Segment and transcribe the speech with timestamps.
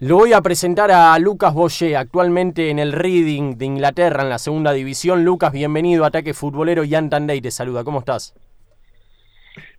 [0.00, 4.38] Lo voy a presentar a Lucas Boyer, actualmente en el Reading de Inglaterra, en la
[4.38, 5.24] segunda división.
[5.24, 6.82] Lucas, bienvenido a Ataque Futbolero.
[6.88, 8.34] Jan Tandey te saluda, ¿cómo estás?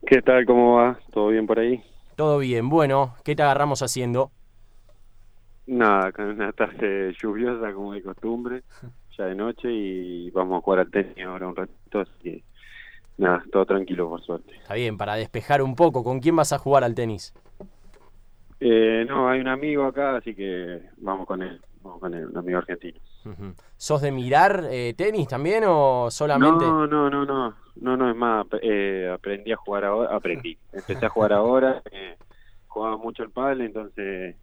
[0.07, 0.45] ¿Qué tal?
[0.45, 0.97] ¿Cómo va?
[1.11, 1.83] ¿Todo bien por ahí?
[2.15, 2.69] Todo bien.
[2.69, 4.31] Bueno, ¿qué te agarramos haciendo?
[5.67, 8.63] Nada, con una tarde lluviosa como de costumbre,
[9.17, 12.43] ya de noche y vamos a jugar al tenis ahora un ratito, así que
[13.17, 14.55] nada, todo tranquilo por suerte.
[14.55, 17.33] Está bien, para despejar un poco, ¿con quién vas a jugar al tenis?
[18.59, 22.37] Eh, no, hay un amigo acá, así que vamos con él, vamos con él, un
[22.37, 22.99] amigo argentino.
[23.77, 26.65] ¿Sos de mirar eh, tenis también o solamente?
[26.65, 31.05] No, no, no, no, no, no, es más, eh, aprendí a jugar ahora, aprendí, empecé
[31.05, 32.15] a jugar ahora, eh,
[32.67, 34.35] jugaba mucho el pádel, entonces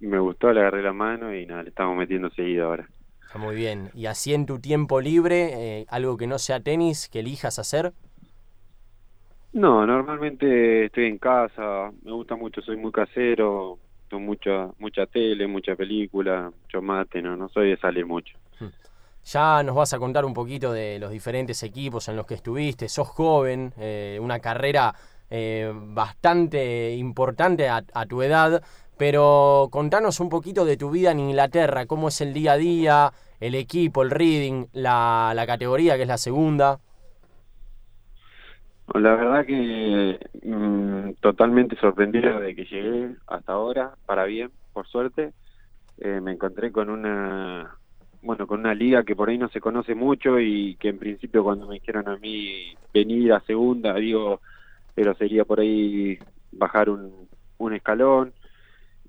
[0.00, 2.88] me gustó, le agarré la mano y nada, le estamos metiendo seguido ahora.
[3.32, 3.90] Está muy bien.
[3.94, 7.94] ¿Y así en tu tiempo libre, eh, algo que no sea tenis, que elijas hacer?
[9.52, 15.46] No, normalmente estoy en casa, me gusta mucho, soy muy casero, tengo mucha mucha tele,
[15.46, 18.36] mucha película, mucho mate, no, no soy de salir mucho.
[18.58, 18.68] Hmm.
[19.24, 22.88] Ya nos vas a contar un poquito de los diferentes equipos en los que estuviste,
[22.88, 24.94] sos joven, eh, una carrera
[25.30, 28.62] eh, bastante importante a, a, tu edad,
[28.96, 33.12] pero contanos un poquito de tu vida en Inglaterra, cómo es el día a día,
[33.38, 36.80] el equipo, el reading, la, la categoría que es la segunda.
[38.88, 45.32] La verdad que mmm, totalmente sorprendido de que llegué hasta ahora, para bien, por suerte.
[45.98, 47.76] Eh, me encontré con una,
[48.22, 51.44] bueno, con una liga que por ahí no se conoce mucho y que en principio
[51.44, 54.40] cuando me dijeron a mí venir a segunda, digo,
[54.94, 56.18] pero sería por ahí
[56.52, 58.32] bajar un, un escalón.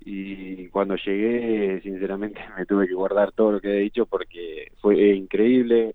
[0.06, 5.14] Y cuando llegué, sinceramente, me tuve que guardar todo lo que he dicho porque fue
[5.14, 5.94] increíble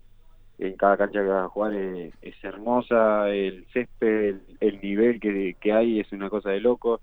[0.60, 5.56] en cada cancha que van a jugar es, hermosa, el césped, el, el nivel que,
[5.58, 7.00] que, hay es una cosa de loco.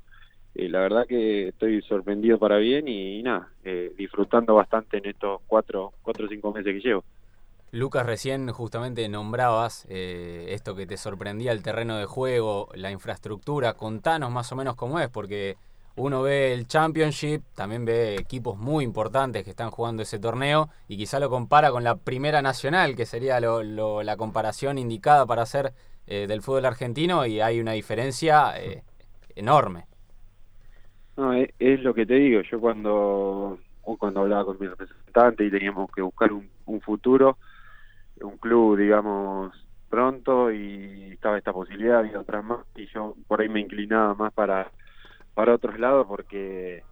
[0.54, 5.08] Eh, la verdad que estoy sorprendido para bien y, y nada, eh, disfrutando bastante en
[5.08, 7.04] estos cuatro, cuatro o cinco meses que llevo.
[7.72, 13.74] Lucas, recién justamente nombrabas eh, esto que te sorprendía el terreno de juego, la infraestructura.
[13.74, 15.58] Contanos más o menos cómo es, porque
[15.98, 20.98] uno ve el Championship, también ve equipos muy importantes que están jugando ese torneo y
[20.98, 25.42] quizá lo compara con la Primera Nacional, que sería lo, lo, la comparación indicada para
[25.42, 25.74] hacer
[26.06, 28.84] eh, del fútbol argentino y hay una diferencia eh,
[29.36, 29.86] enorme.
[31.18, 35.52] No, es, es, lo que te digo, yo cuando, cuando hablaba con mi representante y
[35.52, 37.38] teníamos que buscar un futuro,
[38.22, 39.52] un club, digamos,
[39.90, 44.34] pronto y estaba esta posibilidad, había otras más y yo por ahí me inclinaba más
[44.34, 44.72] para
[45.38, 46.84] para otros lados porque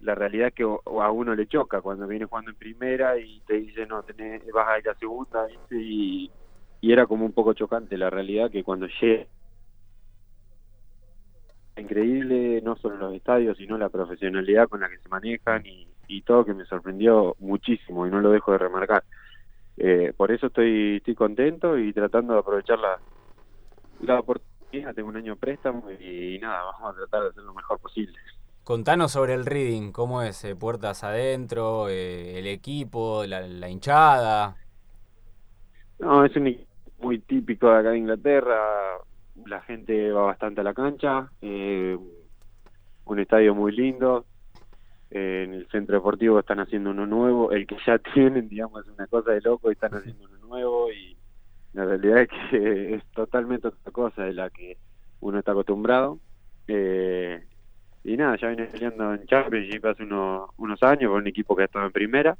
[0.00, 3.54] la realidad es que a uno le choca cuando viene jugando en primera y te
[3.54, 5.76] dice no tenés, vas a ir a segunda ¿viste?
[5.80, 6.30] Y,
[6.82, 9.28] y era como un poco chocante la realidad que cuando llegué
[11.78, 16.20] increíble no solo los estadios sino la profesionalidad con la que se manejan y, y
[16.20, 19.04] todo que me sorprendió muchísimo y no lo dejo de remarcar
[19.78, 23.00] eh, por eso estoy estoy contento y tratando de aprovechar la,
[24.00, 24.55] la oportunidad
[24.94, 27.78] tengo un año de préstamo y, y nada vamos a tratar de hacer lo mejor
[27.78, 28.18] posible
[28.66, 30.42] Contanos sobre el reading, ¿cómo es?
[30.44, 31.88] Eh, ¿Puertas adentro?
[31.88, 33.24] Eh, ¿El equipo?
[33.24, 34.56] La, ¿La, hinchada?
[36.00, 38.58] No, es un equipo muy típico de acá de Inglaterra.
[39.46, 41.30] La gente va bastante a la cancha.
[41.42, 41.96] Eh,
[43.04, 44.26] un estadio muy lindo.
[45.10, 47.52] En el centro deportivo están haciendo uno nuevo.
[47.52, 50.90] El que ya tienen, digamos, es una cosa de loco y están haciendo uno nuevo.
[50.90, 51.15] Y
[51.76, 54.78] la realidad es que es totalmente otra cosa de la que
[55.20, 56.18] uno está acostumbrado.
[56.66, 57.44] Eh,
[58.02, 61.62] y nada, ya viene peleando en Championship hace unos, unos años con un equipo que
[61.62, 62.38] ha estado en primera.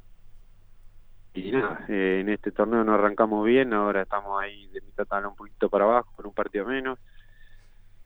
[1.35, 5.27] Y nada, eh, en este torneo no arrancamos bien, ahora estamos ahí de mitad tabla
[5.27, 6.97] un poquito para abajo, con un partido menos.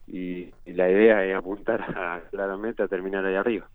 [0.06, 3.70] Y, y la idea es apuntar a, claramente a terminar ahí arriba.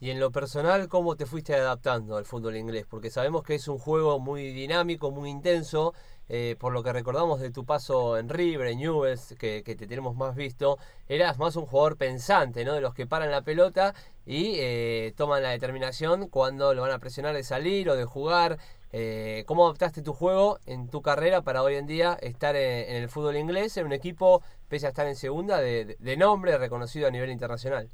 [0.00, 2.86] Y en lo personal, ¿cómo te fuiste adaptando al fútbol inglés?
[2.88, 5.94] Porque sabemos que es un juego muy dinámico, muy intenso,
[6.32, 10.14] eh, por lo que recordamos de tu paso en River, en Newell's, que, te tenemos
[10.14, 12.74] más visto, eras más un jugador pensante, ¿no?
[12.74, 13.94] De los que paran la pelota
[14.26, 18.58] y eh, toman la determinación cuando lo van a presionar de salir o de jugar.
[18.92, 23.02] Eh, ¿Cómo adaptaste tu juego en tu carrera para hoy en día estar en, en
[23.02, 27.08] el fútbol inglés, en un equipo, pese a estar en segunda, de, de nombre, reconocido
[27.08, 27.88] a nivel internacional?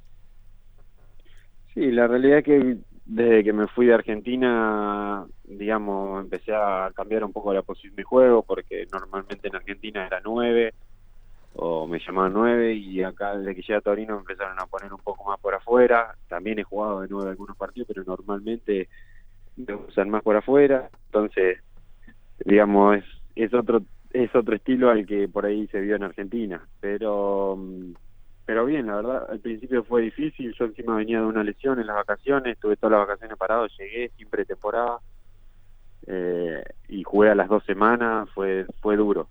[1.72, 2.76] Sí, la realidad es que
[3.06, 8.02] desde que me fui de Argentina, digamos, empecé a cambiar un poco la posición de
[8.02, 10.74] juego, porque normalmente en Argentina era nueve,
[11.54, 15.00] o me llamaban nueve, y acá desde que llegué a Torino empezaron a poner un
[15.00, 16.16] poco más por afuera.
[16.28, 18.88] También he jugado de nueve algunos partidos, pero normalmente
[19.56, 20.90] me usan más por afuera.
[21.06, 21.60] Entonces,
[22.44, 23.04] digamos, es,
[23.36, 23.82] es otro
[24.12, 26.66] es otro estilo al que por ahí se vio en Argentina.
[26.80, 27.58] Pero
[28.46, 31.86] pero bien, la verdad, al principio fue difícil, yo encima venía de una lesión en
[31.88, 35.00] las vacaciones, tuve todas las vacaciones parado, llegué sin pretemporada
[36.06, 39.28] eh, y jugué a las dos semanas, fue, fue duro,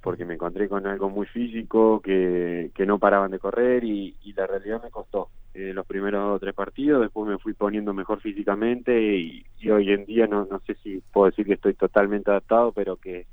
[0.00, 4.46] porque me encontré con algo muy físico, que, que no paraban de correr y, la
[4.46, 5.30] realidad me costó.
[5.52, 10.04] Eh, los primeros tres partidos, después me fui poniendo mejor físicamente y, y hoy en
[10.04, 13.26] día no, no sé si puedo decir que estoy totalmente adaptado, pero que,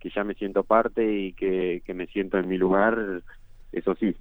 [0.00, 3.22] que ya me siento parte y que, que me siento en mi lugar,
[3.72, 4.16] eso sí,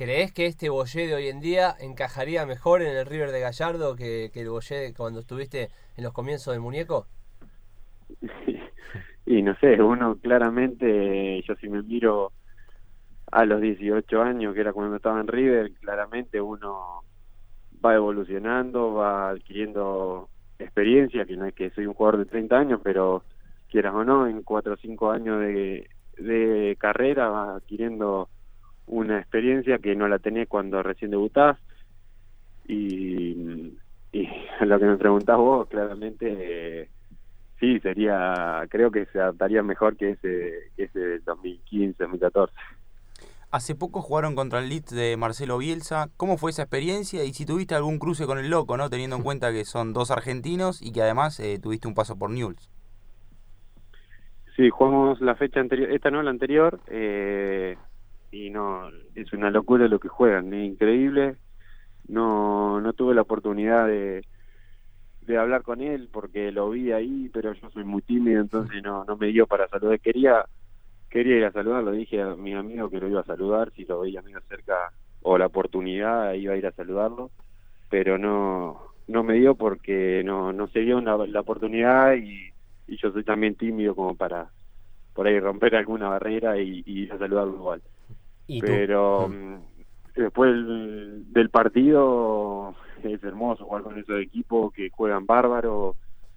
[0.00, 3.96] ¿Crees que este Boyé de hoy en día encajaría mejor en el River de Gallardo
[3.96, 7.06] que, el Boyé cuando estuviste en los comienzos del muñeco?
[9.26, 12.32] y no sé, uno claramente, yo si me miro
[13.30, 17.02] a los 18 años, que era cuando estaba en River, claramente uno
[17.84, 22.80] va evolucionando, va adquiriendo experiencia, que no es que soy un jugador de 30 años,
[22.82, 23.22] pero
[23.68, 28.30] quieras o no, en 4 o 5 años de carrera va adquiriendo
[28.86, 31.58] una experiencia que no la tenés cuando recién debutás
[32.66, 33.76] y,
[34.12, 34.28] y
[34.60, 36.36] lo que me preguntás vos claramente
[36.82, 36.88] eh,
[37.58, 42.54] sí sería creo que se adaptaría mejor que ese que ese del 2015 2014
[43.52, 46.08] Hace poco jugaron contra el Leeds de Marcelo Bielsa.
[46.16, 47.24] ¿Cómo fue esa experiencia?
[47.24, 48.88] Y si tuviste algún cruce con el loco, ¿no?
[48.88, 52.30] Teniendo en cuenta que son dos argentinos y que además eh, tuviste un paso por
[52.30, 52.70] Newell's.
[54.54, 57.76] Sí, jugamos la fecha anterior, esta no la anterior, eh,
[58.30, 61.36] y no, es una locura lo que juegan, es increíble.
[62.08, 64.24] No, no tuve la oportunidad de,
[65.22, 69.04] de hablar con él porque lo vi ahí, pero yo soy muy tímido, entonces no,
[69.04, 70.00] no me dio para saludar.
[70.00, 70.44] Quería,
[71.08, 74.00] quería ir a saludarlo, dije a mi amigo que lo iba a saludar, si lo
[74.00, 74.74] veía medio cerca
[75.22, 77.30] o la oportunidad iba a ir a saludarlo,
[77.88, 82.52] pero no, no me dio porque no, no se dio la oportunidad y,
[82.88, 84.50] y yo soy también tímido como para
[85.14, 87.82] por ahí romper alguna barrera y, y ir a saludarlo igual.
[88.60, 89.56] Pero mm,
[90.16, 95.94] después del, del, partido es hermoso jugar con esos equipos que juegan bárbaro,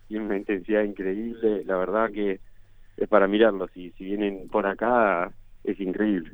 [0.08, 2.40] tienen una intensidad increíble, la verdad que
[2.98, 5.32] es para mirarlos y si vienen por acá
[5.64, 6.32] es increíble.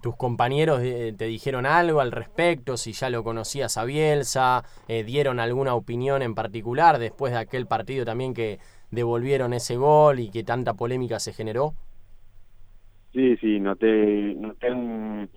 [0.00, 2.76] ¿Tus compañeros eh, te dijeron algo al respecto?
[2.76, 7.66] Si ya lo conocías a Bielsa, eh, dieron alguna opinión en particular después de aquel
[7.66, 8.58] partido también que
[8.90, 11.74] devolvieron ese gol y que tanta polémica se generó?
[13.12, 15.28] Sí, sí, noté, noté un,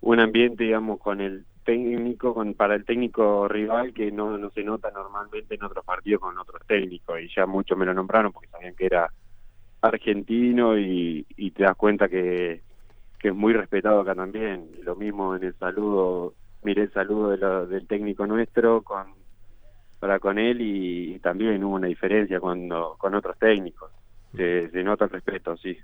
[0.00, 4.62] un ambiente, digamos, con el técnico, con para el técnico rival que no, no se
[4.62, 8.48] nota normalmente en otros partidos con otros técnicos y ya muchos me lo nombraron porque
[8.48, 9.12] sabían que era
[9.82, 12.62] argentino y, y te das cuenta que,
[13.18, 14.70] que es muy respetado acá también.
[14.82, 19.18] Lo mismo en el saludo, miré el saludo de lo, del técnico nuestro con
[19.98, 23.90] para con él y, también hubo una diferencia cuando con otros técnicos.
[24.32, 25.76] Se nota el respeto, sí.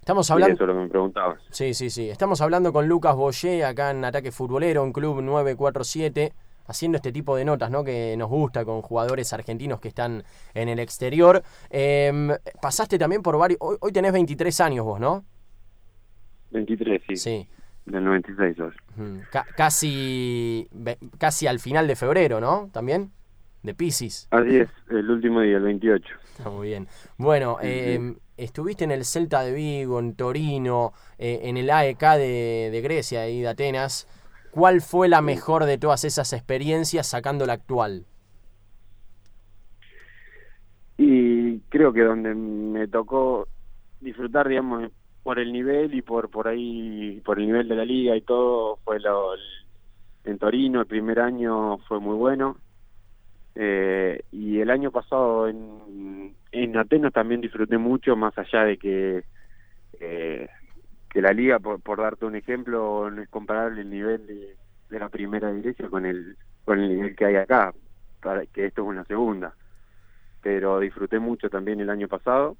[0.00, 0.48] Estamos hablando.
[0.48, 1.42] Sí, eso es lo que me preguntabas.
[1.50, 2.08] Sí, sí, sí.
[2.08, 6.32] Estamos hablando con Lucas Boyé acá en Ataque Futbolero, en Club 947,
[6.66, 7.84] haciendo este tipo de notas, ¿no?
[7.84, 10.24] Que nos gusta con jugadores argentinos que están
[10.54, 11.42] en el exterior.
[11.68, 13.58] Eh, pasaste también por varios.
[13.60, 15.24] Hoy, hoy, tenés 23 años vos, ¿no?
[16.50, 17.16] 23, sí.
[17.16, 17.48] Sí.
[17.84, 18.72] Del 96 hoy.
[19.30, 20.68] C casi,
[21.18, 22.70] casi al final de febrero, ¿no?
[22.72, 23.12] También.
[23.62, 24.26] De Pisces.
[24.30, 26.14] Así es, el último día, el 28.
[26.38, 26.88] Está muy bien.
[27.18, 31.70] Bueno, sí, eh, sí estuviste en el Celta de Vigo, en Torino, eh, en el
[31.70, 34.06] AEK de, de, Grecia y de Atenas.
[34.50, 38.04] ¿Cuál fue la mejor de todas esas experiencias sacando la actual?
[40.96, 43.46] Y creo que donde me tocó
[44.00, 44.90] disfrutar, digamos,
[45.22, 48.78] por el nivel y por por ahí, por el nivel de la liga y todo,
[48.84, 49.40] fue lo, el,
[50.24, 52.56] en Torino, el primer año fue muy bueno.
[53.54, 59.24] Eh, y el año pasado en, en Atenas también disfruté mucho, más allá de que
[60.00, 60.48] eh,
[61.08, 64.56] que la liga, por, por, darte un ejemplo, no es comparable el nivel de,
[64.88, 67.74] de, la primera iglesia con el con el nivel que hay acá,
[68.22, 69.54] para que esto es una segunda.
[70.42, 72.56] Pero disfruté mucho también el año pasado,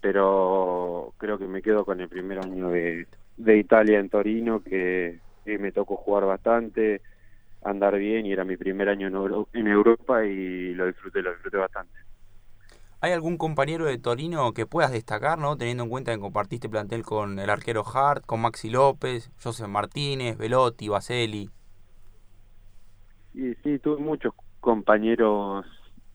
[0.00, 5.20] pero creo que me quedo con el primer año de, de Italia en Torino, que,
[5.44, 7.00] que me tocó jugar bastante,
[7.62, 11.32] andar bien y era mi primer año en, Euro en Europa y lo disfruté, lo
[11.32, 11.92] disfruté bastante.
[13.02, 17.02] ¿Hay algún compañero de Torino que puedas destacar, no teniendo en cuenta que compartiste plantel
[17.02, 21.48] con el arquero Hart, con Maxi López, José Martínez, Velotti, Baseli?
[23.32, 25.64] Y sí, tuve muchos compañeros,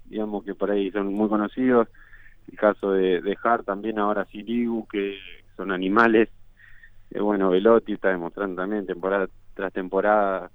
[0.05, 1.87] digamos que por ahí son muy conocidos.
[2.51, 5.17] El caso de, de Hart también, ahora Sirigu, que
[5.57, 6.29] son animales.
[7.09, 10.51] Eh, bueno, Velotti está demostrando también temporada tras temporada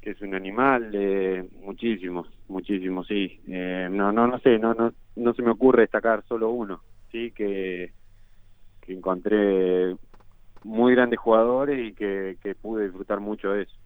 [0.00, 3.42] que es un animal, eh, muchísimos, muchísimos, sí.
[3.48, 7.32] Eh, no, no, no sé, no, no, no se me ocurre destacar solo uno, sí,
[7.32, 7.94] que,
[8.80, 9.96] que encontré
[10.64, 13.76] muy grandes jugadores y que, que pude disfrutar mucho de eso.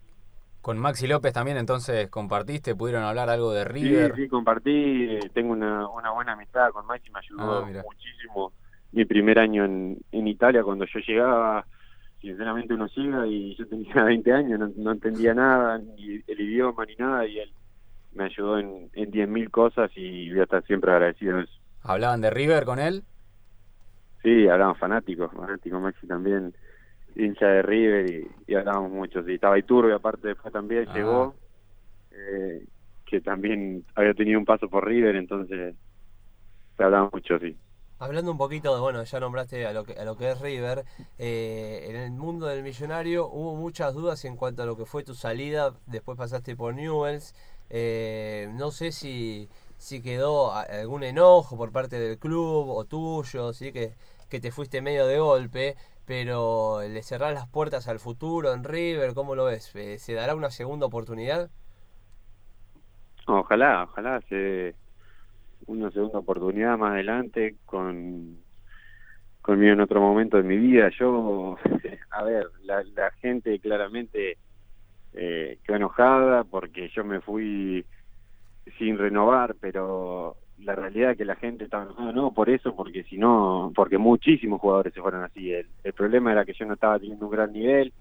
[0.60, 4.14] Con Maxi López también entonces compartiste, pudieron hablar algo de Sí, River.
[4.14, 8.54] sí, compartí, eh, tengo una, una buena amistad con Maxi, me ayudó Ah, muchísimo
[8.92, 11.66] mi primer año en, en Italia, cuando yo llegaba,
[12.24, 16.84] sinceramente uno llega y yo tenía 20 años, no, no entendía nada, ni el idioma
[16.86, 17.54] ni nada, y él
[18.12, 21.54] me ayudó en, en 10.000 cosas y voy a estar siempre agradecido de eso.
[21.82, 23.04] ¿Hablaban de River con él?
[24.22, 26.54] Sí, hablábamos fanáticos, fanáticos Maxi también,
[27.16, 29.22] hincha de River y, y hablábamos mucho.
[29.24, 30.94] Sí, estaba Iturbe, aparte después también Ah.
[30.94, 31.36] llegó,
[32.12, 32.66] eh,
[33.06, 35.74] que también había tenido un paso por River, entonces
[36.76, 37.58] se hablaba mucho, sí.
[37.98, 40.84] Hablando un poquito de, bueno, ya nombraste a lo que, a lo que es River,
[41.18, 45.04] eh, en el mundo del millonario hubo muchas dudas en cuanto a lo que fue
[45.04, 47.34] tu salida, después pasaste por Newells,
[47.70, 49.48] eh, no sé si,
[49.78, 53.94] si quedó algún enojo por parte del club o tuyo, sí que,
[54.28, 59.14] que te fuiste medio de golpe, pero le cerrás las puertas al futuro en River,
[59.14, 59.74] ¿cómo lo ves?
[59.76, 61.50] Eh, ¿Se dará una segunda oportunidad?
[63.26, 64.74] Ojalá, ojalá se
[65.66, 68.38] una segunda oportunidad más adelante con
[69.42, 70.90] conmigo en otro momento de mi vida.
[70.98, 71.56] Yo,
[72.10, 74.38] a ver, la, la gente claramente
[75.12, 77.84] eh, quedó enojada porque yo me fui
[78.78, 83.04] sin renovar, pero la realidad es que la gente estaba enojada no por eso, porque
[83.04, 85.52] si no, porque muchísimos jugadores se fueron así.
[85.52, 87.92] El, el problema era que yo no estaba teniendo un gran nivel,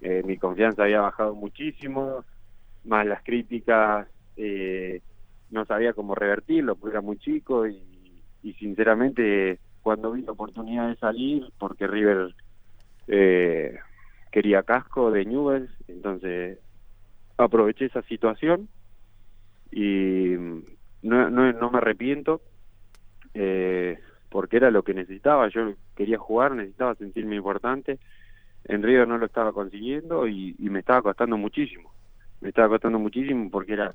[0.00, 2.24] eh, mi confianza había bajado muchísimo,
[2.84, 5.00] más las críticas, eh,
[5.50, 7.84] no sabía cómo revertirlo, porque era muy chico y,
[8.58, 12.34] sinceramente cuando vi la oportunidad de salir, porque River
[13.06, 13.78] eh,
[14.30, 16.58] quería casco de Newell's, entonces
[17.36, 18.68] aproveché esa situación
[19.70, 20.34] y
[21.02, 22.40] no, no, no me arrepiento
[23.34, 23.98] eh,
[24.30, 27.98] porque era lo que necesitaba, yo quería jugar, necesitaba sentirme importante,
[28.64, 31.92] en River no lo estaba consiguiendo y, y me estaba costando muchísimo,
[32.40, 33.94] me estaba costando muchísimo porque era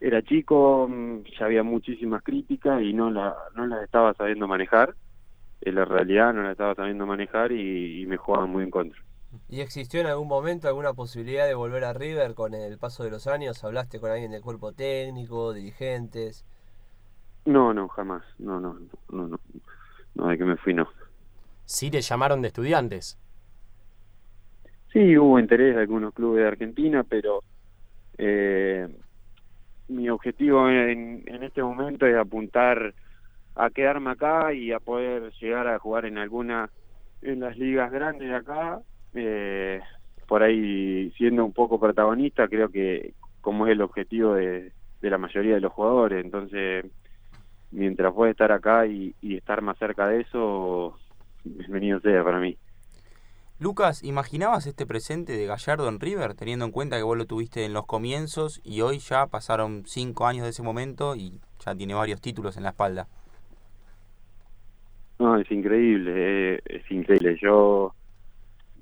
[0.00, 4.94] era chico, mm, ya había muchísimas críticas y no la no las estaba sabiendo manejar,
[5.62, 9.00] en la realidad no la estaba sabiendo manejar y, y me jugaban muy en contra.
[9.48, 13.10] ¿Y existió en algún momento alguna posibilidad de volver a River con el paso de
[13.10, 13.64] los años?
[13.64, 16.44] ¿Hablaste con alguien del cuerpo técnico, dirigentes?
[17.46, 18.74] No, no, jamás, no, no,
[19.10, 19.40] no, no,
[20.14, 20.88] no, de que me fui no.
[21.66, 23.18] Sí te llamaron de estudiantes.
[24.92, 27.40] Sí, hubo interés de algunos clubes de Argentina, pero
[28.18, 28.88] eh,
[29.88, 32.94] mi objetivo en, en este momento es apuntar
[33.54, 36.70] a quedarme acá y a poder llegar a jugar en alguna,
[37.22, 38.80] en las ligas grandes de acá,
[39.14, 39.80] eh,
[40.28, 45.54] por ahí siendo un poco protagonista, creo que como es el objetivo de, la mayoría
[45.54, 46.84] de los jugadores, entonces
[47.70, 50.98] mientras pueda estar acá y, y estar más cerca de eso,
[51.44, 52.58] bienvenido sea para mí.
[53.58, 57.64] Lucas, ¿imaginabas este presente de Gallardo en River, teniendo en cuenta que vos lo tuviste
[57.64, 61.94] en los comienzos y hoy ya pasaron cinco años de ese momento y ya tiene
[61.94, 63.08] varios títulos en la espalda?
[65.18, 66.12] No, es increíble,
[66.56, 67.38] eh, es increíble.
[67.40, 67.94] Yo,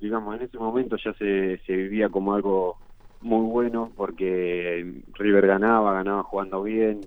[0.01, 2.77] digamos, en ese momento ya se, se vivía como algo
[3.21, 7.03] muy bueno porque River ganaba, ganaba jugando bien,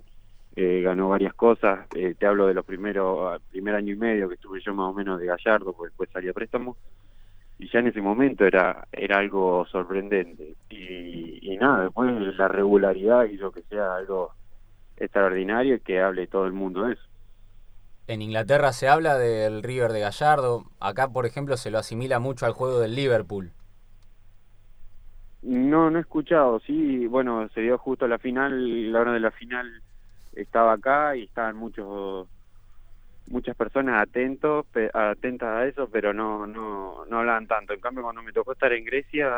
[0.56, 1.86] eh, ganó varias cosas.
[1.94, 4.94] Eh, te hablo de los primeros, primer año y medio que estuve yo más o
[4.94, 6.78] menos de Gallardo, porque después salía préstamo.
[7.58, 10.54] Y ya en ese momento era era algo sorprendente.
[10.70, 14.32] Y, y nada, después la regularidad hizo que sea algo
[14.96, 17.02] extraordinario y que hable todo el mundo de eso.
[18.06, 20.64] En Inglaterra se habla del River de Gallardo.
[20.80, 23.52] Acá, por ejemplo, se lo asimila mucho al juego del Liverpool.
[25.42, 29.30] No, no he escuchado, sí, bueno, se dio justo la final, la hora de la
[29.30, 29.82] final
[30.34, 32.28] estaba acá y estaban muchos
[33.30, 37.72] muchas personas atentos, pe- atentas a eso, pero no no no hablaban tanto.
[37.74, 39.30] En cambio, cuando me tocó estar en Grecia,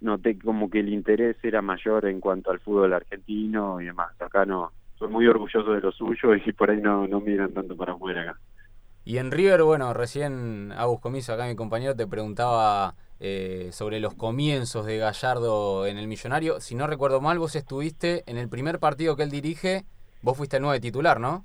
[0.00, 4.10] noté como que el interés era mayor en cuanto al fútbol argentino y demás.
[4.20, 7.76] Acá no, soy muy orgulloso de lo suyo y por ahí no no miran tanto
[7.76, 8.40] para afuera acá.
[9.04, 14.14] Y en River, bueno, recién Agus Comiso, acá mi compañero, te preguntaba eh, sobre los
[14.14, 16.60] comienzos de Gallardo en el Millonario.
[16.60, 19.86] Si no recuerdo mal, vos estuviste en el primer partido que él dirige,
[20.22, 21.44] vos fuiste el nueve titular, ¿no?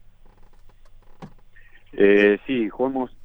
[1.94, 3.16] Eh, sí, jugamos,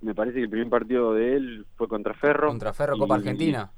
[0.00, 2.48] me parece que el primer partido de él fue contra Ferro.
[2.48, 3.70] Contra Ferro Copa y- Argentina.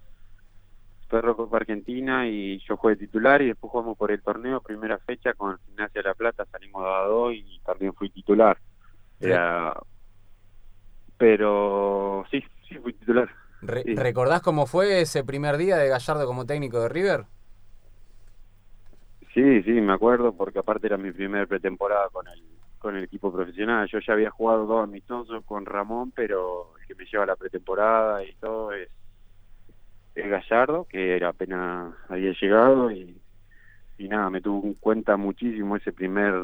[1.09, 5.35] Ferro Copa Argentina y yo jugué titular y después jugamos por el torneo, primera fecha
[5.35, 8.57] con Gimnasia de La Plata, salimos 2 a 2 y también fui titular.
[9.21, 9.75] Era...
[11.19, 13.29] Pero sí, sí fui titular.
[13.61, 13.95] Re- Sí.
[13.95, 17.27] ¿Recordás cómo fue ese primer día de Gallardo como técnico de River?
[19.35, 22.43] Sí, sí, me acuerdo porque aparte era mi primera pretemporada con el
[22.83, 23.89] con el equipo profesional.
[23.89, 28.25] Yo ya había jugado dos amistosos con Ramón, pero el que me lleva la pretemporada
[28.25, 28.89] y todo es,
[30.17, 33.17] es Gallardo, que era apenas había llegado y,
[33.99, 36.35] nada, me tuvo en cuenta muchísimo ese primer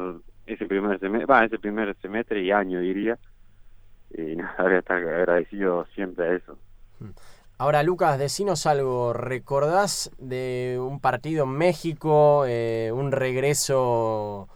[0.45, 3.19] ese primer semestre, va, ese primer semestre y año diría.
[4.11, 6.57] Y nada, voy a estar agradecido siempre a eso.
[7.57, 9.11] Ahora, Lucas, decinos algo.
[9.11, 14.47] ¿Recordás de un partido en México, eh, un regreso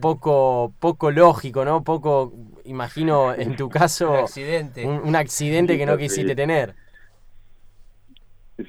[0.00, 1.82] poco, poco lógico, ¿no?
[1.84, 2.32] Poco,
[2.64, 4.84] imagino, en tu caso, Un accidente.
[4.86, 6.74] un, un accidente que no quisiste tener.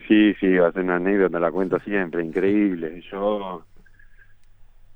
[0.07, 3.01] Sí, sí, va a ser una anécdota, la cuento siempre, increíble.
[3.11, 3.65] Yo,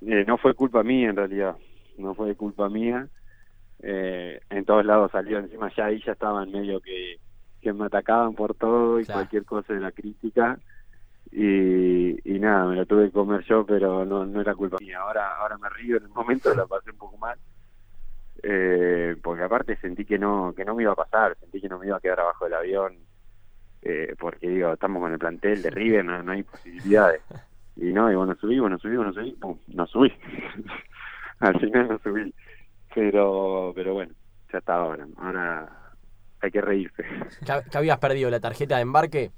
[0.02, 1.56] eh, no fue culpa mía en realidad,
[1.98, 3.08] no fue culpa mía.
[3.84, 7.18] Eh, en todos lados salió encima, ya ahí ya estaban medio que,
[7.62, 9.20] que me atacaban por todo y Claro.
[9.20, 10.60] cualquier cosa de la crítica.
[11.32, 15.00] Y, nada, me lo tuve que comer yo, pero no, no era culpa mía.
[15.00, 17.38] Ahora, ahora me río, en el momento la pasé un poco mal.
[18.44, 21.78] Eh, porque aparte sentí que no que no me iba a pasar, sentí que no
[21.78, 22.98] me iba a quedar abajo del avión
[23.82, 27.22] eh, porque digo, estamos con el plantel de River, no, no hay posibilidades.
[27.76, 30.12] Y no, y bueno, subí, bueno, subí, bueno, subí, pum, no subí.
[31.40, 32.34] Al final no subí.
[32.94, 34.14] Pero, pero bueno,
[34.52, 35.08] ya está ahora.
[35.18, 35.70] Ahora
[36.42, 37.04] hay que reírse.
[37.46, 39.32] ¿Que, que habías perdido la tarjeta de embarque?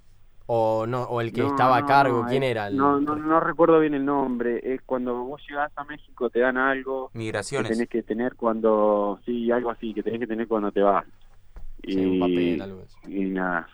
[0.48, 2.24] ¿O no o el que No, estaba a cargo?
[2.24, 2.68] no, ¿Quién es- era?
[2.68, 4.60] el- No, no, no recuerdo bien el nombre.
[4.74, 7.78] Es cuando vos llegás a México, te dan algo que Migraciones.
[7.78, 11.06] tenés que tener cuando, sí, algo así, que tenés que tener cuando te vas.
[11.84, 13.68] Y, Sí, un papel, algo y nada,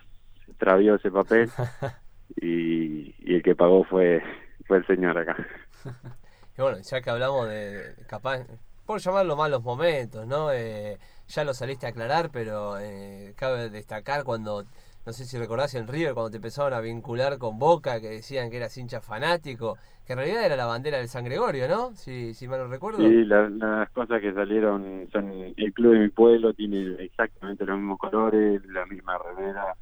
[0.44, 1.52] se extravió ese papel
[2.36, 4.22] y, y el que pagó fue,
[4.66, 5.36] fue el señor acá.
[6.58, 8.46] Y bueno, ya que hablamos de, de capaz,
[8.84, 10.52] por llamarlo malos momentos, ¿no?
[10.52, 10.98] Eh,
[11.28, 14.64] ya lo saliste a aclarar, pero eh, cabe destacar cuando,
[15.06, 18.50] no sé si recordás en River, cuando te empezaron a vincular con Boca, que decían
[18.50, 19.76] que eras hincha fanático,
[20.06, 21.94] que en realidad era la bandera del San Gregorio, ¿no?
[21.96, 22.98] Si, si mal no recuerdo.
[22.98, 27.78] Sí, la- las cosas que salieron son el club de mi pueblo tiene exactamente los
[27.78, 29.74] mismos colores, la misma remera,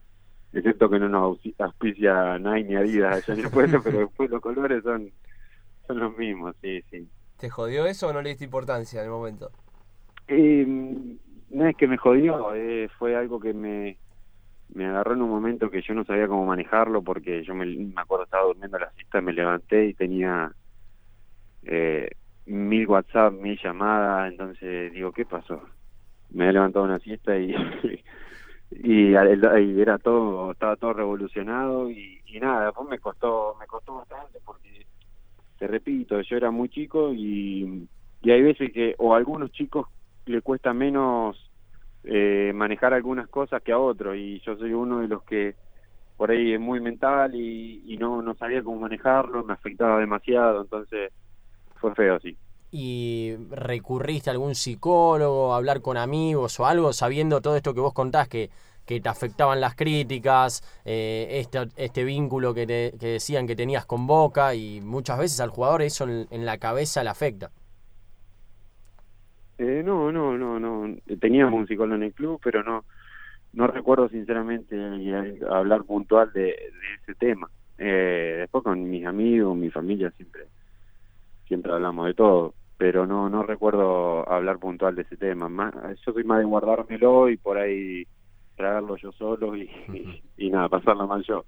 [0.53, 4.41] excepto que no nos auspicia Nike ni Adidas allá en el pueblo, pero después los
[4.41, 5.11] colores son
[5.87, 7.09] son los mismos, sí, sí.
[7.39, 9.51] ¿Te jodió eso o no le diste importancia en el momento?
[10.29, 13.99] Eh, no es que me jodió, eh, fue algo que me,
[14.75, 18.01] me agarró en un momento que yo no sabía cómo manejarlo porque yo me, me
[18.01, 20.53] acuerdo estaba durmiendo la siesta, me levanté y tenía
[21.63, 22.11] eh,
[22.47, 25.63] mil WhatsApp, mil llamadas, entonces digo, ¿qué pasó?
[26.31, 27.55] Me había levantado una siesta y,
[28.71, 34.87] y, era todo, estaba todo revolucionado y, nada, después me costó, me costó bastante porque,
[35.59, 37.89] te repito, yo era muy chico y,
[38.23, 39.87] y hay veces que, o a algunos chicos
[40.27, 41.48] le cuesta menos
[42.05, 45.57] eh, manejar algunas cosas que a otros y yo soy uno de los que
[46.17, 51.13] por ahí es muy mental y, no, no sabía cómo manejarlo, me afectaba demasiado, entonces
[51.81, 52.39] fue feo, sí.
[52.71, 57.81] ¿Y recurriste a algún psicólogo, a hablar con amigos o algo, sabiendo todo esto que
[57.81, 58.51] vos contás, que,
[58.85, 63.87] que te afectaban las críticas, eh, este, este vínculo que, te- que decían que tenías
[63.87, 67.51] con Boca y muchas veces al jugador eso en la cabeza le afecta?
[69.59, 70.97] Eh, no, no, no, no.
[71.21, 72.85] Teníamos un psicólogo en el club, pero no,
[73.53, 74.77] no recuerdo sinceramente
[75.51, 76.55] hablar puntual de, de
[77.03, 77.51] ese tema.
[77.79, 80.45] Eh, después con mis amigos, mi familia siempre,
[81.47, 85.49] siempre hablamos de todo, pero no, no recuerdo hablar puntual de ese tema.
[85.49, 85.75] Más,
[86.07, 88.07] yo soy más de guardármelo y por ahí
[88.57, 91.45] tragarlo yo solo y, y, y nada, pasarla mal yo.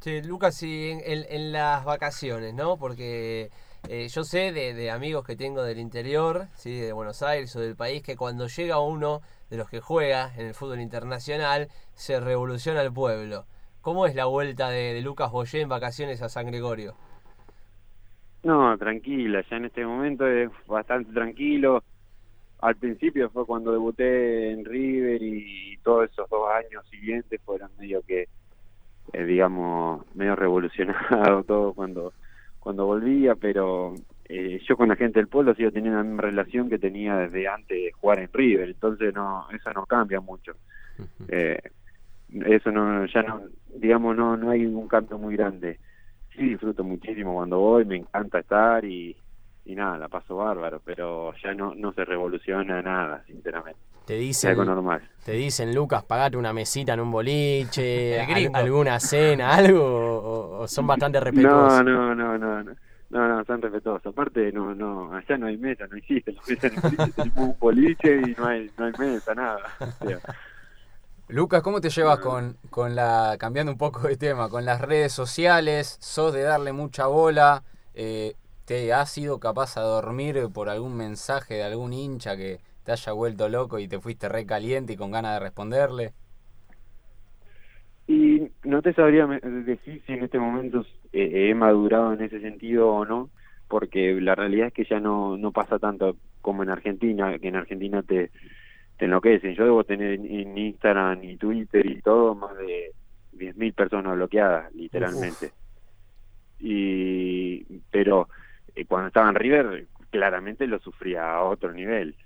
[0.00, 2.76] Che, Lucas, y en, en- en las vacaciones, ¿no?
[2.78, 3.50] Porque
[3.88, 6.78] eh, yo sé de, amigos que tengo del interior, ¿sí?
[6.78, 10.46] de Buenos Aires o del país, que cuando llega uno de los que juega en
[10.46, 13.46] el fútbol internacional, se revoluciona el pueblo.
[13.80, 16.96] ¿Cómo es la vuelta de, de Lucas Boyé en vacaciones a San Gregorio?
[18.42, 21.82] No, tranquila, ya en este momento es bastante tranquilo.
[22.60, 28.02] Al principio fue cuando debuté en River y todos esos dos años siguientes fueron medio
[28.02, 28.28] que,
[29.12, 32.12] eh, digamos, medio revolucionado todo cuando,
[32.58, 33.94] cuando volvía, pero
[34.28, 37.48] eh, yo con la gente del pueblo sigo teniendo la misma relación que tenía desde
[37.48, 40.52] antes de jugar en River, entonces no, eso no cambia mucho.
[41.28, 41.58] Eh,
[42.46, 43.42] eso no, ya no,
[43.74, 45.78] digamos, no, no hay un cambio muy grande
[46.34, 49.16] sí disfruto muchísimo cuando voy, me encanta estar y,
[49.64, 53.80] y nada, la paso bárbaro, pero ya no, no se revoluciona nada, sinceramente.
[54.06, 55.08] Te Es algo dicen, normal.
[55.24, 60.68] te dicen, Lucas, pagate una mesita en un boliche, al- alguna cena, algo, o, o
[60.68, 61.84] son bastante respetuosos.
[61.84, 62.72] No, no, no, no, no.
[63.10, 64.06] No, no, son respetuosos.
[64.06, 66.32] Aparte, no, no, allá no hay mesa, no existe.
[66.32, 69.60] La mesa boliche, tenemos un boliche y no hay, no hay mesa, nada.
[69.80, 70.18] O sea,
[71.28, 75.12] Lucas, ¿cómo te llevas con, con la, cambiando un poco de tema, con las redes
[75.12, 75.96] sociales?
[76.00, 77.62] ¿Sos de darle mucha bola?
[77.94, 78.34] Eh,
[78.66, 83.12] ¿Te has sido capaz a dormir por algún mensaje de algún hincha que te haya
[83.12, 86.14] vuelto loco y te fuiste re caliente y con ganas de responderle.
[88.08, 92.88] Y no te sabría decir si en este momento eh, he madurado en ese sentido
[92.88, 93.28] o no,
[93.68, 97.56] porque la realidad es que ya no, no pasa tanto como en Argentina, que en
[97.56, 98.30] Argentina te,
[98.96, 99.54] te enloquecen.
[99.54, 102.92] Yo debo tener en, Instagram y Twitter y todo más de
[103.34, 105.52] 10.000 personas bloqueadas, literalmente.
[106.58, 108.30] Y pero
[108.74, 112.16] eh, cuando estaba en River claramente lo sufría a otro nivel,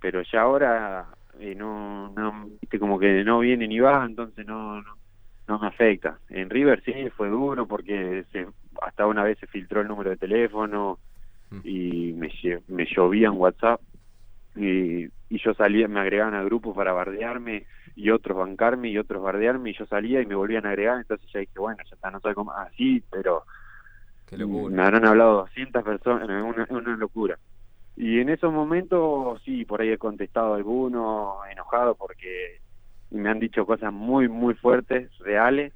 [0.00, 1.06] pero ya ahora
[1.38, 4.96] eh, no, no, viste, como que no viene ni va, entonces no, no,
[5.48, 6.18] no me afecta.
[6.28, 8.46] En River sí fue duro porque se,
[8.82, 10.98] hasta una vez se filtró el número de teléfono
[11.64, 12.30] y me,
[12.68, 13.80] me llovía en WhatsApp
[14.54, 19.22] y, y yo salía, me agregaban al grupo para bardearme y otros bancarme y otros
[19.22, 22.10] bardearme y yo salía y me volvían a agregar, entonces ya dije, bueno, ya está,
[22.10, 23.44] no sé cómo, así, pero
[24.26, 24.76] Qué locura.
[24.76, 27.38] me habrán hablado 200 personas, una, una locura.
[27.96, 32.60] Y en esos momentos, sí, por ahí he contestado a algunos enojado porque
[33.10, 35.72] me han dicho cosas muy, muy fuertes, reales,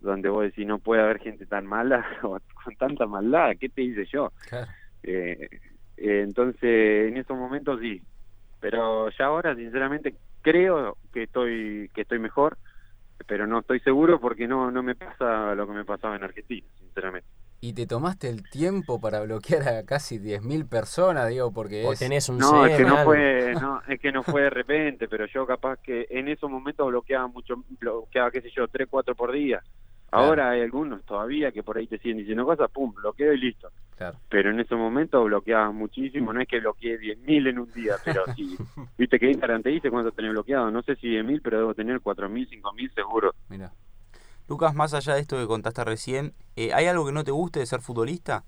[0.00, 3.82] donde vos decís, no puede haber gente tan mala o con tanta maldad, ¿qué te
[3.82, 4.32] hice yo?
[4.48, 4.70] Claro.
[5.02, 5.48] Eh,
[5.96, 8.02] eh, entonces, en esos momentos sí,
[8.60, 12.58] pero ya ahora, sinceramente, creo que estoy que estoy mejor,
[13.26, 16.66] pero no estoy seguro porque no no me pasa lo que me pasaba en Argentina,
[16.78, 17.28] sinceramente.
[17.60, 21.98] Y te tomaste el tiempo para bloquear a casi 10.000 personas, digo, porque O es...
[21.98, 23.10] tenés un No, es que no algo.
[23.12, 26.86] fue, no, es que no fue de repente, pero yo capaz que en esos momentos
[26.86, 29.62] bloqueaba mucho, bloqueaba, qué sé yo, tres, cuatro por día.
[30.10, 30.26] Claro.
[30.26, 33.68] Ahora hay algunos todavía que por ahí te siguen diciendo cosas, pum, bloqueo y listo.
[33.96, 34.18] Claro.
[34.28, 38.22] Pero en esos momentos bloqueaba muchísimo, no es que bloqueé 10.000 en un día, pero
[38.36, 38.56] sí.
[38.98, 42.00] Viste que Instagram te dice cuánto tenés bloqueado, no sé si 10.000, pero debo tener
[42.00, 43.34] 4.000, 5.000 seguro.
[43.48, 43.72] Mira.
[44.48, 47.60] Lucas, más allá de esto que contaste recién, eh, ¿hay algo que no te guste
[47.60, 48.44] de ser futbolista?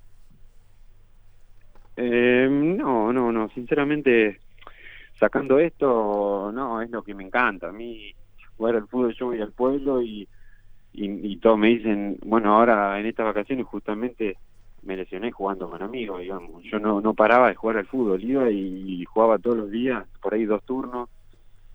[1.96, 4.38] Eh, no, no, no, sinceramente,
[5.18, 7.70] sacando esto, no, es lo que me encanta.
[7.70, 8.14] A mí,
[8.56, 10.28] jugar al fútbol, yo voy al pueblo y,
[10.92, 14.36] y, todos me dicen, bueno, ahora en estas vacaciones justamente
[14.82, 16.62] me lesioné jugando con amigos, digamos.
[16.64, 20.34] Yo no, no paraba de jugar al fútbol, iba y, jugaba todos los días, por
[20.34, 21.08] ahí dos turnos,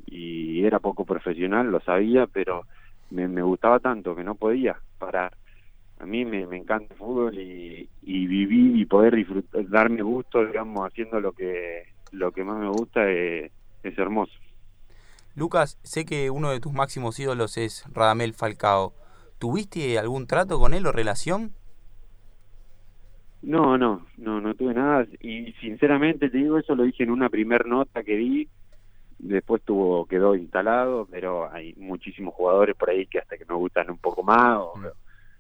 [0.06, 2.66] y era poco profesional, lo sabía, pero
[3.14, 5.34] me, me gustaba tanto que no podía parar
[6.04, 10.46] a mí me, me encanta el fútbol y, y vivir y poder disfrutar, darme gusto,
[10.46, 13.52] digamos, haciendo lo que lo que más me gusta eh,
[13.84, 14.34] es hermoso.
[15.36, 18.94] Lucas, sé que uno de tus máximos ídolos es Radamel Falcao.
[19.40, 21.54] ¿Tuviste algún trato con él o relación?
[23.42, 27.30] No, no, no, no tuve nada y sinceramente te digo eso lo dije en una
[27.30, 28.48] primer nota que di,
[29.28, 33.90] después tuvo quedó instalado, pero hay muchísimos jugadores por ahí que hasta que me gustan
[33.90, 34.58] un poco más.
[34.60, 34.74] o-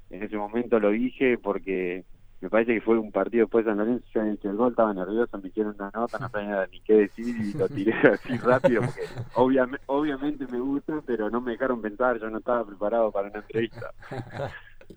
[0.09, 2.05] en ese momento lo dije porque
[2.39, 4.93] me parece que fue un partido después de San Lorenzo, yo hice el gol, estaba
[4.93, 8.83] nervioso, me hicieron una nota, no sabía ni qué decir y lo tiré así rápido
[8.83, 9.01] porque
[9.33, 13.39] obviamente, obviamente me gusta, pero no me dejaron pensar, yo no estaba preparado para una
[13.39, 13.91] entrevista.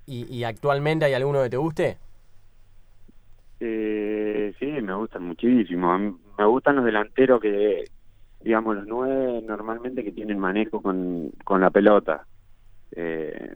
[0.07, 1.97] ¿Y, y actualmente hay alguno que te guste?
[3.61, 5.97] Eh, sí, me gustan muchísimo.
[5.99, 7.85] Me gustan los delanteros que,
[8.47, 12.29] digamos, los nueve normalmente que tienen manejo con, con la pelota.
[12.93, 13.53] Eh,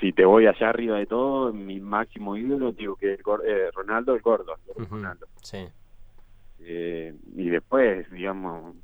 [0.00, 3.70] si te voy allá arriba de todo, mi máximo ídolo, digo que es Gor- eh,
[3.74, 4.56] Ronaldo, el gordo.
[4.76, 5.26] el Ronaldo.
[5.42, 5.68] Sí.
[6.60, 8.74] Eh, y después, digamos,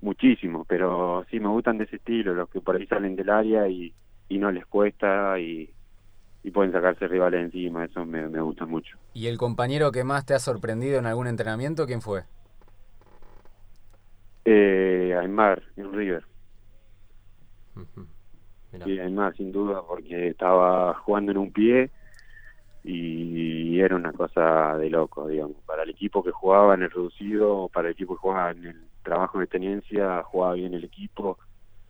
[0.00, 3.68] muchísimo, pero sí me gustan de ese estilo, los que por ahí salen del área
[3.68, 3.94] y,
[4.30, 5.70] y no les cuesta y,
[6.42, 8.96] y pueden sacarse rivales encima, eso me, me gusta mucho.
[9.12, 12.22] ¿Y el compañero que más te ha sorprendido en algún entrenamiento, quién fue?
[14.44, 16.24] Eh, Aymar, en River.
[18.72, 18.84] Mirá.
[18.84, 21.90] Sí, Aymar, sin duda, porque estaba jugando en un pie
[22.82, 25.56] y era una cosa de loco, digamos.
[25.64, 28.88] Para el equipo que jugaba en el reducido, para el equipo que jugaba en el
[29.02, 31.38] trabajo de tenencia, jugaba bien el equipo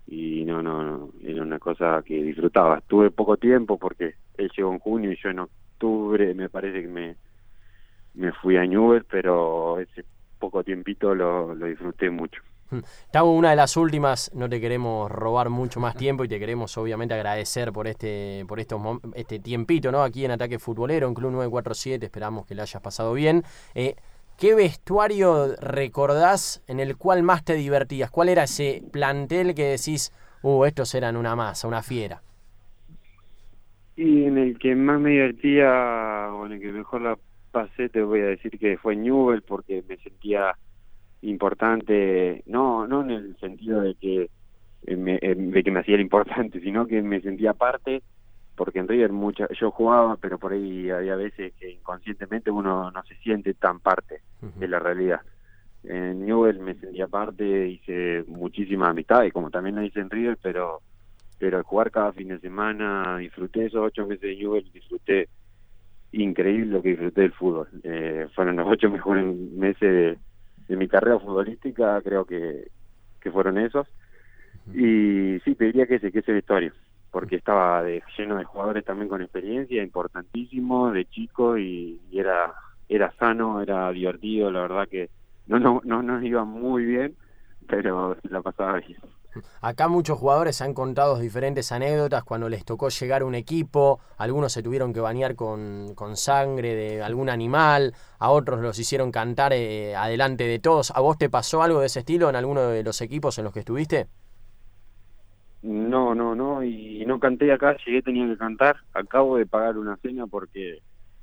[0.07, 2.81] y no, no, no, era una cosa que disfrutaba.
[2.83, 6.89] Tuve poco tiempo porque él llegó en junio y yo en octubre me parece que
[6.89, 7.17] me,
[8.15, 10.05] me fui a Newell's, pero ese
[10.45, 12.43] poco tiempito lo, lo disfruté mucho.
[13.11, 16.77] Tavo, una de las últimas, no te queremos robar mucho más tiempo y te queremos
[16.77, 18.81] obviamente agradecer por este por estos
[19.15, 20.03] este tiempito, ¿no?
[20.03, 23.43] Aquí en Ataque Futbolero, en Club 947, esperamos que le hayas pasado bien.
[23.75, 23.95] Eh,
[24.39, 28.11] ¿Qué vestuario recordás en el cual más te divertías?
[28.11, 32.21] ¿Cuál era ese plantel que decís, uh, estos eran una masa, una fiera?
[33.95, 37.17] Y en el que más me divertía, o en el que mejor la
[37.55, 40.57] pasé, te voy a decir que fue Newell, porque me sentía
[41.23, 44.29] importante, no no en el sentido de que
[44.87, 48.03] eh, me, eh, de que me hacía el importante, sino que me sentía parte,
[48.57, 53.03] porque en River mucha, yo jugaba, pero por ahí había veces que inconscientemente uno no
[53.05, 55.21] se siente tan parte de la realidad.
[55.85, 60.83] en Newell me sentía parte, hice muchísimas amistades, como también lo hice en River, pero
[61.39, 65.29] pero al jugar cada fin de semana disfruté esos ocho meses de Newell, disfruté
[66.23, 67.69] increíble lo que disfruté del fútbol.
[67.83, 70.19] Eh, fueron los ocho mejores meses
[70.69, 72.69] de, mi carrera futbolística, creo que,
[73.21, 73.87] que fueron esos.
[74.73, 76.73] Y sí, pediría que ese, que ese vestuario,
[77.11, 82.55] porque estaba de, lleno de jugadores también con experiencia, importantísimo, de chico, y, y era
[82.89, 85.11] era sano, era divertido, la verdad que
[85.47, 87.17] no, no, no nos iba muy bien,
[87.67, 88.99] pero la pasaba bien.
[89.61, 94.53] Acá muchos jugadores han contado diferentes anécdotas cuando les tocó llegar a un equipo, algunos
[94.53, 99.53] se tuvieron que bañar con, con sangre de algún animal, a otros los hicieron cantar
[99.53, 100.91] eh, adelante de todos.
[100.91, 103.53] ¿A vos te pasó algo de ese estilo en alguno de los equipos en los
[103.53, 104.07] que estuviste?
[105.63, 109.97] No, no, no, y no canté acá, llegué, tenía que cantar, acabo de pagar una
[109.97, 110.81] cena porque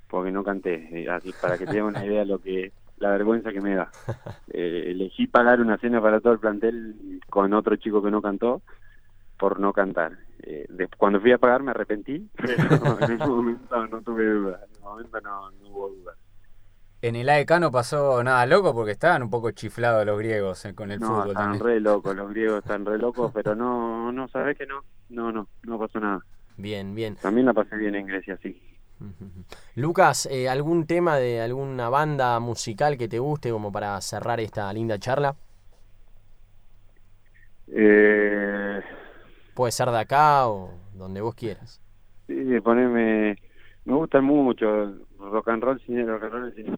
[0.07, 3.51] porque no canté, eh, así para que tengan una idea de lo que la vergüenza
[3.51, 3.91] que me da.
[4.53, 8.61] Eh, elegí pagar una cena para todo el plantel con otro chico que no cantó
[9.39, 10.11] por no cantar.
[10.43, 14.71] Eh, cuando fui a pagar me arrepentí, pero en ese momento no tuve duda, en
[14.71, 16.15] ese momento no, hubo duda.
[17.01, 20.75] En el AEK no pasó nada loco porque estaban un poco chiflados los griegos eh,
[20.75, 21.29] con el fútbol.
[21.29, 25.31] Están re locos, los griegos están re locos, pero no, no, sabes que no, no,
[25.31, 26.19] no, no pasó nada.
[26.57, 27.15] Bien, bien.
[27.15, 28.70] También la pasé bien en Grecia, sí.
[29.75, 34.71] Lucas, eh, ¿algún tema de alguna banda musical que te guste como para cerrar esta
[34.73, 35.35] linda charla?
[37.67, 38.81] Eh...
[39.53, 41.81] Puede ser de acá o donde vos quieras.
[42.27, 43.37] Sí, poneme...
[43.83, 44.67] Me gusta mucho
[45.17, 46.77] rock and roll, cine, rock and roll, cine,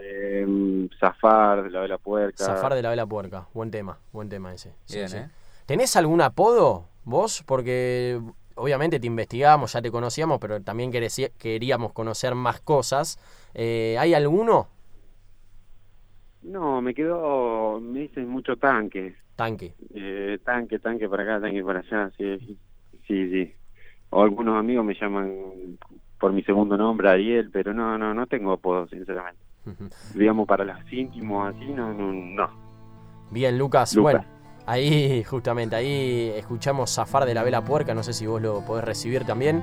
[0.00, 2.44] eh, Zafar de la Vela Puerca.
[2.44, 4.74] Zafar de la Vela Puerca, buen tema, buen tema ese.
[4.92, 5.28] ¿eh?
[5.66, 7.42] ¿Tenés algún apodo vos?
[7.46, 8.20] Porque
[8.56, 13.18] obviamente te investigamos, ya te conocíamos, pero también queríamos conocer más cosas.
[13.54, 14.68] Eh, ¿Hay alguno?
[16.42, 19.16] No, me quedó, me dicen mucho tanque.
[19.36, 19.74] Tanque.
[19.94, 22.38] Eh, tanque, tanque para acá, tanque para allá, sí,
[23.06, 23.54] sí, sí.
[24.10, 25.78] O algunos amigos me llaman
[26.20, 29.42] por mi segundo nombre, Ariel, pero no, no, no tengo apodo, sinceramente.
[30.14, 32.50] Digamos, para los íntimos así, no, no.
[33.30, 34.33] Bien, Lucas, bueno
[34.66, 38.84] Ahí, justamente, ahí escuchamos Zafar de la Vela Puerca, no sé si vos lo podés
[38.84, 39.62] recibir también.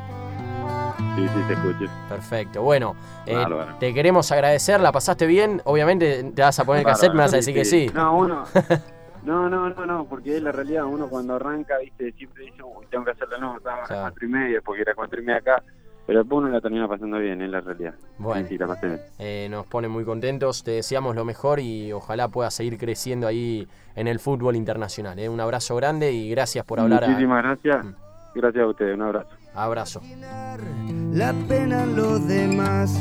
[1.15, 1.91] Sí, sí, te escucho.
[2.07, 3.43] Perfecto, bueno, eh,
[3.79, 7.33] te queremos agradecer, la pasaste bien, obviamente te vas a poner el cassette, me vas
[7.33, 7.89] a decir que sí.
[7.93, 8.43] No, uno,
[9.23, 13.03] no, no, no, no, porque es la realidad, uno cuando arranca, viste, siempre dice, tengo
[13.03, 15.63] que hacer la nota, a las cuatro y media, porque era cuatro y media acá,
[16.11, 17.93] pero después uno la termina pasando bien, es la realidad.
[18.17, 18.45] Bueno,
[19.17, 23.65] eh, nos pone muy contentos, te deseamos lo mejor y ojalá pueda seguir creciendo ahí
[23.95, 25.17] en el fútbol internacional.
[25.19, 25.29] ¿eh?
[25.29, 27.07] Un abrazo grande y gracias por hablar.
[27.07, 27.85] Muchísimas gracias.
[27.85, 27.95] Mm.
[28.35, 29.29] Gracias a ustedes, un abrazo.
[29.55, 30.01] Abrazo.
[31.13, 32.93] La pena los demás.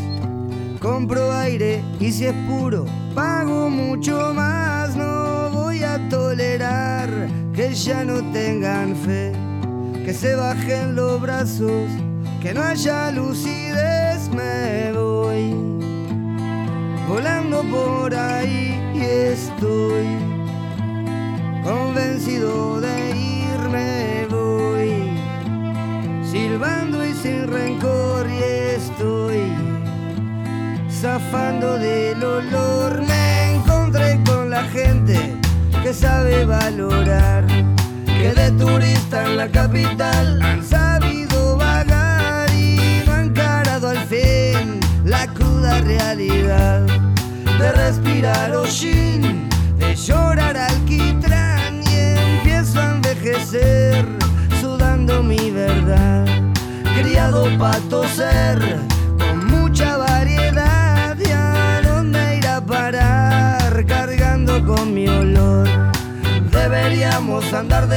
[0.81, 2.85] Compro aire y si es puro,
[3.17, 4.95] pago mucho más.
[4.95, 7.09] No voy a tolerar
[7.57, 9.33] que ya no tengan fe,
[10.05, 11.91] que se bajen los brazos
[12.41, 15.55] que no haya lucidez me voy.
[17.07, 20.07] Volando por ahí y estoy.
[21.63, 25.21] Convencido de irme voy.
[26.31, 28.43] Silbando y sin rencor y
[28.77, 29.53] estoy.
[30.91, 33.03] Zafando del olor.
[33.07, 35.37] Me encontré con la gente
[35.83, 37.47] que sabe valorar.
[38.07, 41.20] Que de turista en la capital han sabido
[45.61, 46.87] realidad
[47.59, 51.97] de respirar hollín, de llorar alquitrán y
[52.37, 54.07] empiezo a envejecer
[54.61, 56.27] sudando mi verdad.
[56.95, 58.79] Criado para toser
[59.19, 65.69] con mucha variedad y a dónde ir a parar cargando con mi olor.
[66.51, 67.89] Deberíamos andar